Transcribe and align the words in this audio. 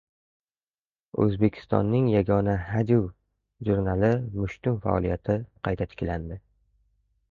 O‘zbekistonning 1.25 2.09
yagona 2.13 2.57
hajv 2.71 3.05
jurnali 3.71 4.13
"Mushtum" 4.43 4.85
faoliyati 4.89 5.41
qayta 5.71 5.93
tiklanadi 5.95 6.45